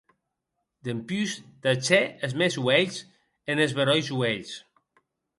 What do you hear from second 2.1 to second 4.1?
es mèns uelhs enes beròis